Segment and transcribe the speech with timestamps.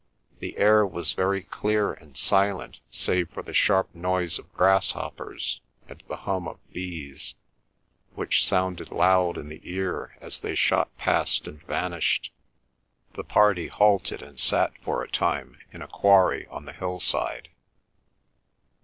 [0.39, 6.01] The air was very clear and silent save for the sharp noise of grasshoppers and
[6.07, 7.35] the hum of bees,
[8.15, 12.31] which sounded loud in the ear as they shot past and vanished.
[13.13, 17.49] The party halted and sat for a time in a quarry on the hillside.